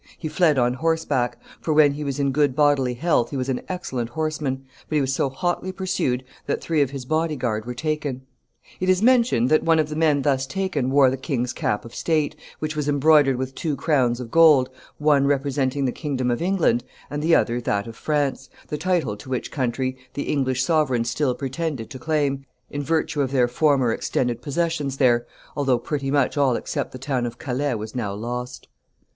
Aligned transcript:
He 0.17 0.29
fled 0.29 0.57
on 0.57 0.73
horseback 0.73 1.37
for 1.59 1.75
when 1.75 1.91
he 1.93 2.03
was 2.03 2.19
in 2.19 2.31
good 2.31 2.55
bodily 2.55 2.95
health 2.95 3.29
he 3.29 3.37
was 3.37 3.49
an 3.49 3.61
excellent 3.69 4.09
horseman 4.09 4.65
but 4.89 4.95
he 4.95 4.99
was 4.99 5.13
so 5.13 5.29
hotly 5.29 5.71
pursued 5.71 6.23
that 6.47 6.59
three 6.59 6.81
of 6.81 6.89
his 6.89 7.05
body 7.05 7.35
guard 7.35 7.65
were 7.65 7.75
taken. 7.75 8.23
It 8.79 8.89
is 8.89 9.03
mentioned 9.03 9.49
that 9.49 9.61
one 9.61 9.77
of 9.77 9.89
the 9.89 9.95
men 9.95 10.23
thus 10.23 10.47
taken 10.47 10.89
wore 10.89 11.11
the 11.11 11.17
king's 11.17 11.53
cap 11.53 11.85
of 11.85 11.93
state, 11.93 12.35
which 12.57 12.75
was 12.75 12.89
embroidered 12.89 13.35
with 13.35 13.53
two 13.53 13.75
crowns 13.75 14.19
of 14.19 14.31
gold, 14.31 14.71
one 14.97 15.27
representing 15.27 15.85
the 15.85 15.91
kingdom 15.91 16.31
of 16.31 16.41
England 16.41 16.83
and 17.11 17.21
the 17.21 17.35
other 17.35 17.61
that 17.61 17.85
of 17.85 17.95
France, 17.95 18.49
the 18.69 18.79
title 18.79 19.15
to 19.17 19.29
which 19.29 19.51
country 19.51 19.95
the 20.15 20.23
English 20.23 20.63
sovereigns 20.63 21.11
still 21.11 21.35
pretended 21.35 21.91
to 21.91 21.99
claim, 21.99 22.43
in 22.71 22.81
virtue 22.81 23.21
of 23.21 23.31
their 23.31 23.47
former 23.47 23.91
extended 23.93 24.41
possessions 24.41 24.97
there, 24.97 25.27
although 25.55 25.77
pretty 25.77 26.09
much 26.09 26.37
all 26.39 26.55
except 26.55 26.91
the 26.91 26.97
town 26.97 27.27
of 27.27 27.37
Calais 27.37 27.75
was 27.75 27.93
now 27.93 28.11
lost. 28.11 28.67